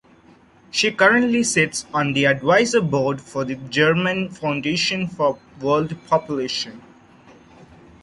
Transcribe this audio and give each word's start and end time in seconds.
She 0.71 0.91
currently 0.91 1.43
sits 1.43 1.85
on 1.93 2.13
the 2.13 2.25
Advisor 2.25 2.81
Board 2.81 3.21
for 3.21 3.45
the 3.45 3.53
German 3.53 4.29
Foundation 4.31 5.05
for 5.07 5.37
World 5.59 5.95
Population. 6.07 6.81